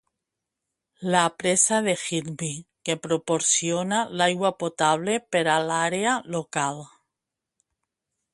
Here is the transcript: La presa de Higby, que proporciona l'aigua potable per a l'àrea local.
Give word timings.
La 1.15 1.19
presa 1.41 1.81
de 1.87 1.93
Higby, 2.05 2.49
que 2.89 2.97
proporciona 3.03 4.01
l'aigua 4.23 4.53
potable 4.65 5.19
per 5.37 5.45
a 5.59 5.63
l'àrea 5.69 6.19
local. 6.39 6.83